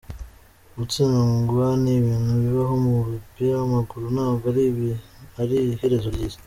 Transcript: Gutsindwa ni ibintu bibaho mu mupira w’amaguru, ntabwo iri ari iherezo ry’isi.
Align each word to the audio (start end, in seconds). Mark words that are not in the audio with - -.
Gutsindwa 0.77 1.65
ni 1.83 1.91
ibintu 1.99 2.31
bibaho 2.43 2.73
mu 2.83 2.91
mupira 3.09 3.53
w’amaguru, 3.61 4.05
ntabwo 4.15 4.45
iri 4.51 4.89
ari 5.41 5.55
iherezo 5.73 6.07
ry’isi. 6.15 6.39